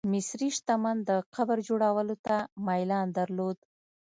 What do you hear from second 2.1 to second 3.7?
ته میلان درلود.